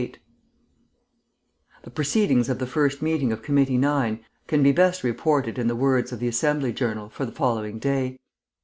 28 0.01 0.17
The 1.83 1.91
proceedings 1.91 2.49
of 2.49 2.57
the 2.57 2.65
first 2.65 3.03
meeting 3.03 3.31
of 3.31 3.43
Committee 3.43 3.77
No. 3.77 3.99
9 3.99 4.19
can 4.47 4.63
be 4.63 4.71
best 4.71 5.03
reported 5.03 5.59
in 5.59 5.67
the 5.67 5.75
words 5.75 6.11
of 6.11 6.17
the 6.17 6.27
Assembly 6.27 6.73
Journal 6.73 7.07
for 7.07 7.23
the 7.23 7.31
following 7.31 7.77
day. 7.77 8.17